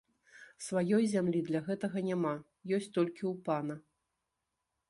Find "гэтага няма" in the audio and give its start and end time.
1.69-2.31